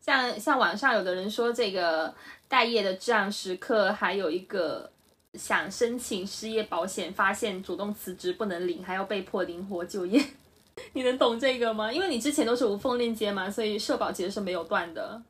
[0.00, 2.14] 像像网上有的人说，这个
[2.46, 4.88] 待业的至暗时刻，还有一个
[5.34, 10.22] 想申请失业保险，发现主动辞职不能领，还要被迫灵活就业。
[10.92, 11.92] 你能懂这个吗？
[11.92, 15.22] 因为你之前都是无缝链接嘛，所以社保其实是没有断的。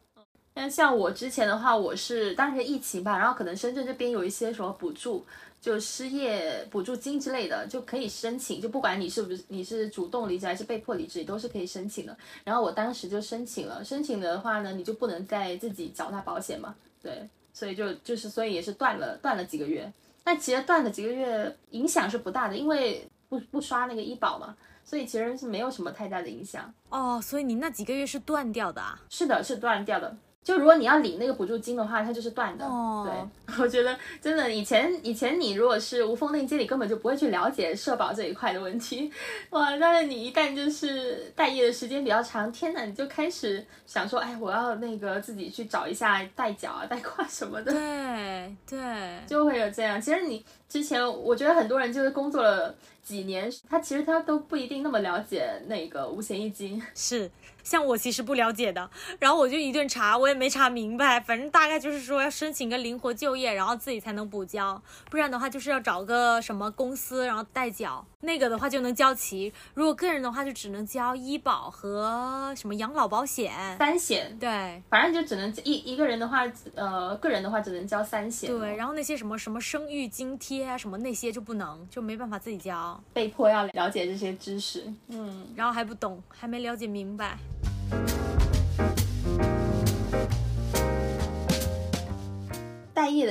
[0.54, 5.24] 那像我之前的话，我是当时疫情吧，然后可能深圳这边有一些什么补助，
[5.60, 8.60] 就失业补助金之类的，就可以申请。
[8.60, 12.16] 就不管你是不是你是主动离职还是被迫离职，你都是可以申请的。
[12.44, 16.74] 然后我当时就申请了，申请的话呢，你就不能再自己缴纳保险嘛。
[17.02, 19.92] 对，所以就就是所以也是断了断了几个月。
[20.22, 23.06] 但其实断了几个月影响是不大的，因为
[23.38, 24.56] 不不刷那个医保嘛。
[24.86, 29.00] 所以其实是没有什么太大的影响哦，所以你那几个月是断掉的啊？
[29.08, 30.14] 是的，是断掉的。
[30.44, 32.66] 就如果你要领那个补助金的话，它就是断的。
[32.66, 39.10] 对， 我觉得真的，以前以前你如果是无缝链接，你根本就不会去了解社保这一块的问题。
[39.50, 47.72] 哇，但是你一旦就是待业的时间比较长，天呐，你就开始想说，哎，我要那个自己去找一下代缴啊、代挂什么的。
[47.72, 49.98] 对对，就会有这样。
[49.98, 56.82] 其实你之前，我觉得很多人就是工作了几年，他其实他都不一定那么了解那个五险一金。
[56.94, 57.30] 是。
[57.64, 58.88] 像我其实不了解的，
[59.18, 61.18] 然后我就一顿查，我也没查明白。
[61.18, 69.52] 反正大概就是说要申请个灵活就业，然后自己才能补交，不然的话就是要找个什么公司，然后代缴，那个的话就能交齐。
[69.72, 74.36] 如果个人的话，就只能交医保和什么养老保险三险。
[74.38, 76.44] 对，反正就只能一一个人的话，
[76.74, 78.50] 呃，个人的话只能交三险。
[78.50, 84.84] 对，然后那些什么什么生育津贴啊，什么那些就不能，就没办法自己交，被迫要了解这些知识。
[85.08, 87.38] 嗯，然后还不懂，还没了解明白。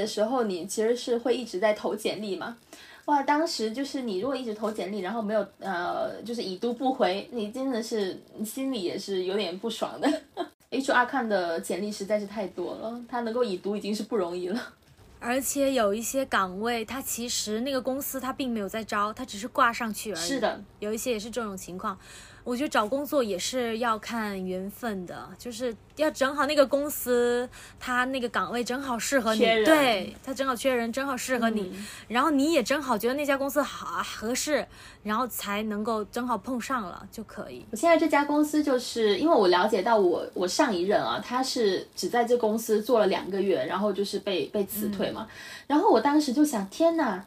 [0.03, 2.57] 的时候，你其实是会一直在投简历嘛？
[3.05, 10.09] 哇，当时就是你如果一直投简历，然后没有呃，就是已读不回，你真的是心里也是有点不爽的。
[10.71, 14.73] HR 看的简历实在是太多了，他能够已读已经是不容易了。
[15.19, 20.21] 而且有一些岗位，他其实那个公司他并没有在招，他只是挂上去而已。
[20.21, 21.97] 是的，有一些也是这种情况。
[22.43, 27.47] 我觉得找工作也是要看缘分的，就是要正好那个公司
[27.79, 31.73] 他那个岗位正好适合你，对他正好缺人，正好适合你，
[32.09, 34.67] 然后你也正好觉得那家公司好合适，
[35.03, 37.65] 然后才能够正好碰上了就可以。
[37.71, 45.27] 我现在这家公司就是因为我了解到我我上一任啊，他是只在这公司做了两个月，然后就是被被辞退嘛，
[45.67, 47.23] 然后我当时就想，天哪！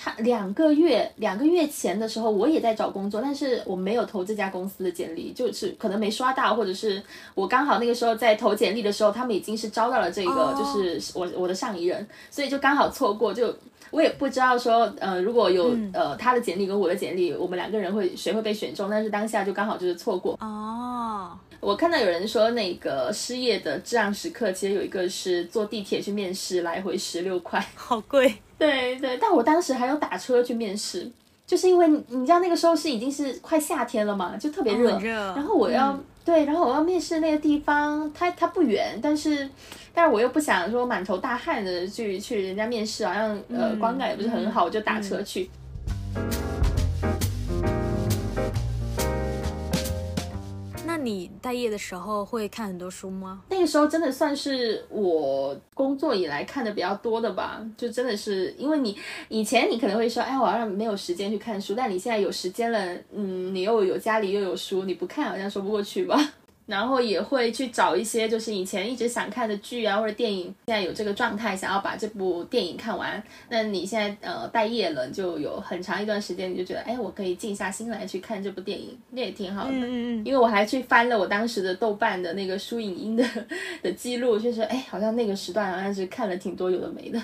[0.00, 7.02] 他两个月两个月前的时候，我也在找工作，但是我没有投这家公司的简历，就是可能没刷到，或者是
[7.34, 13.34] 我刚好那个时候在投简历的时候，他们已经是招到了这个，就是我我的上一任，所以就刚好错过。
[13.34, 13.52] 就
[13.90, 20.38] 我也不知道说，呃，如果有呃他的简历跟我的简历，我们两个人会谁会被选中，但是当下就刚好就是错过。
[20.40, 21.30] 哦，
[21.60, 28.32] 我看到有人说那个失业的至暗时刻，其实有一个是坐地铁去面试，来回十六块，好贵。
[28.58, 31.10] 对对，但我当时还有打车去面试，
[31.46, 39.48] 就是因为你知道那个时候是已经是快夏天了嘛，就特别热，然后我要对，然后我要面试那个地方，它它不远，但是
[39.94, 45.48] 但是我又不想说满头大汗的去去人家面试，好像呃观感也不是很好，我就打车去。
[51.08, 53.42] 你待业的时候会看很多书吗？
[53.48, 58.94] 那个时候真的算是我工作以来看的比较多的吧，就真的是因为你
[59.28, 66.16] 以前你可能会说，哎，我好像没有时间去看书，但你现在有时间了，嗯，你又有家里又有书，你不看好像说不过去吧。
[66.68, 73.20] 然后也会去找一些就是以前一直想看的剧啊或者电影，现在有这个状态想要把这部电影看完。
[73.48, 79.70] 那你现在呃待业了，就有很长一段时间，你就觉得哎，我可以静下心来去看这部电影，那也挺好的。
[79.70, 80.26] 嗯嗯嗯。
[80.26, 83.24] 因为我还去翻了我当时的豆瓣的那个书影音的
[83.82, 87.18] 的记录，就是哎，好像那个时段好像是看了挺多有的没的。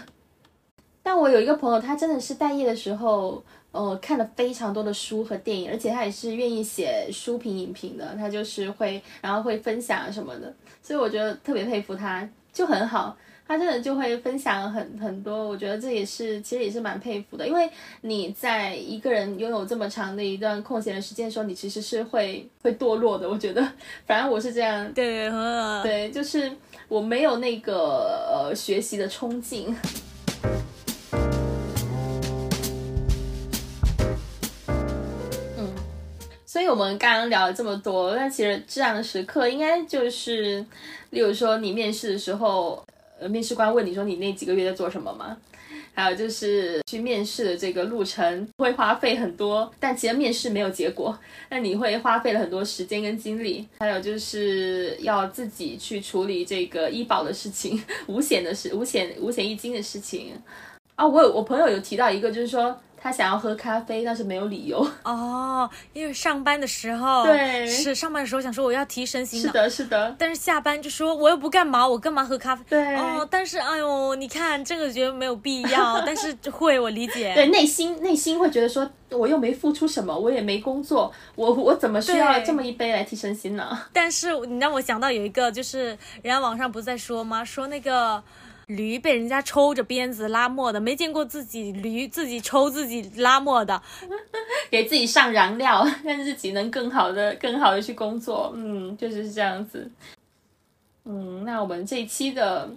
[1.02, 3.44] 但我有一个朋友，他真的是待业的时候。
[3.74, 8.14] 呃，看了非常多的书和电影，而且他也是愿意写书评、影评的。
[8.16, 13.16] 他就是会，然后会分享什么的，所以我觉得特别佩服他，就很好。
[13.46, 17.46] 他真的就会分享很很多，我觉得这也是其实也是蛮佩服的。
[17.46, 17.68] 因为
[18.00, 23.28] 你在一个人拥有这么长的一段空闲的时间的时候，你其实是会会堕落的。
[23.28, 23.60] 我觉得，
[24.06, 24.90] 反正我是这样。
[24.94, 25.28] 对，
[25.82, 26.50] 对，就是
[26.88, 29.76] 我没有那个呃学习的冲劲。
[36.54, 40.64] 所以我们刚刚聊了这么多，那其实这样的时刻应该就是，
[41.10, 42.80] 例如说你面试的时候，
[43.18, 45.36] 呃，面试官问你说你那几个月在做什么吗？
[45.92, 51.18] 还有就是去面试的这个路程会花费很多，但其实面试没有结果，
[51.50, 53.66] 那你会花费了很多时间跟精力。
[53.80, 60.30] 还有就是要自己去处理这个医保的事情、 五险的事、五险五险一金的事情。
[60.94, 62.78] 啊，我有我朋友有提到一个，就是说。
[63.04, 72.64] 他想要喝咖啡，但是没有理由 哦，因为上班的时候对是上班的时候想说我要提神醒脑，是的，是的，但是下班就说我又不干嘛，我干嘛喝咖啡？
[72.70, 83.76] 对哦，但是哎呦，你看这个觉得没有必要， 但是会我理解，对内心内心会觉得说我又没付出什么，我也没工作，我我怎么需要这么一杯来提神醒脑？
[83.92, 85.88] 但是你让我想到有一个，就是
[86.22, 87.44] 人家网上不是在说吗？
[87.44, 88.22] 说那个。
[88.66, 93.82] 驴被人家抽着鞭子拉磨的，没见过自己驴自己抽自己拉磨的，
[94.70, 98.52] 给自己上燃料， 让自己能更好的、更好的去工作。
[98.54, 99.90] 嗯，确就是这样子。
[101.04, 102.70] 嗯，那我们这一期的。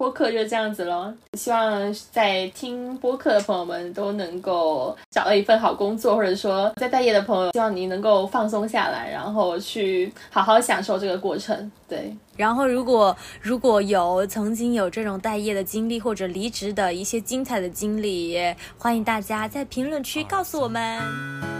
[0.00, 11.70] 播客就这样子喽，希望在听播客的朋友们都能够找到一份好工作，或者说在待业的朋友，希望你能够放松下来，然后去好好享受这个过程。
[11.86, 18.38] 对，然后如果如果有曾经有这种待业的经历或者离职的一些精彩的经历，
[18.78, 21.59] 欢迎大家在评论区告诉我们。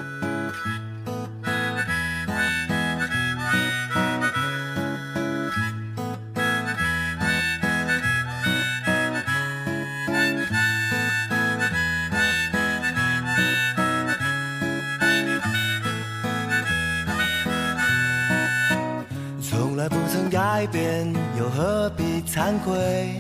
[20.61, 23.15] 改变又何必惭愧？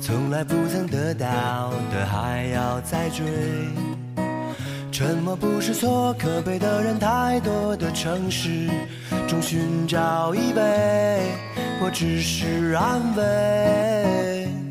[0.00, 3.26] 从来不曾得到的还要再追。
[4.92, 8.70] 沉默不是错，可悲的人太多的城市
[9.26, 11.18] 中寻找依偎，
[11.82, 14.61] 我只是安慰。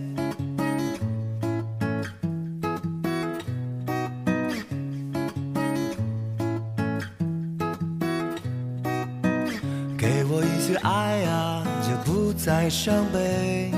[12.44, 13.72] 再伤悲，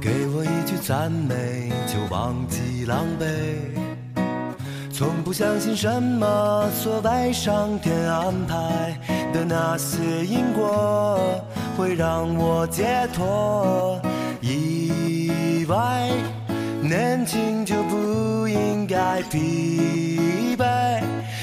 [0.00, 3.26] 给我一句赞美，就忘记狼狈。
[4.92, 8.96] 从不相信什么所谓上天安排
[9.32, 11.18] 的那些因果
[11.76, 14.00] 会让我解脱。
[14.40, 16.08] 意外，
[16.80, 21.02] 年轻就不应该疲惫，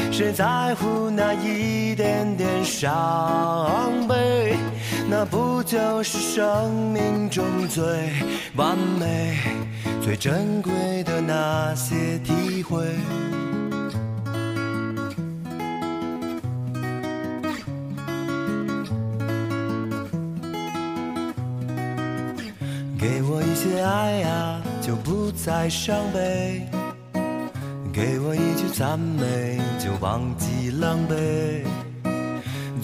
[0.09, 4.55] 谁在乎那一点点伤悲？
[5.09, 7.83] 那不就是生命中最
[8.55, 9.37] 完美、
[10.03, 12.85] 最珍贵的那些体会？
[22.99, 26.61] 给我一些爱呀，就不再伤悲；
[27.93, 31.86] 给我一句赞美，就忘记狼狈。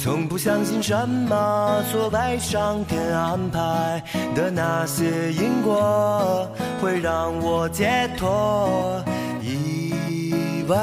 [0.03, 4.03] 从不相信什么所谓上天安排
[4.35, 6.45] 的那些因果
[6.81, 9.01] 会让我解脱。
[9.41, 10.77] 意外，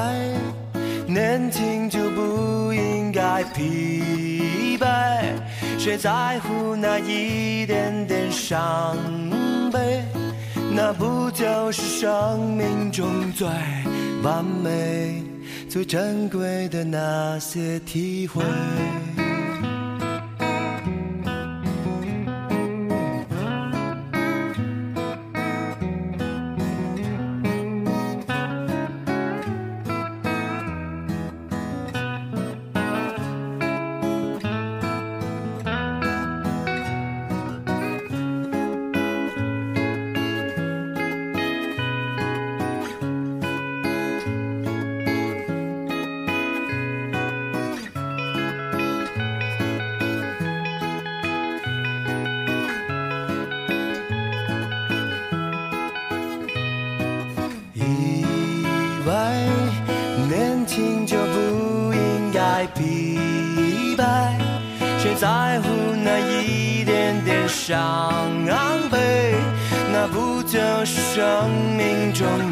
[1.06, 4.86] 年轻就不应该疲惫。
[5.78, 8.96] 谁在乎那一点点伤
[9.70, 10.02] 悲？
[10.72, 13.46] 那不就是生命中最
[14.22, 15.22] 完美、
[15.70, 18.42] 最珍贵的那些体会？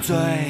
[0.08, 0.47] 醉。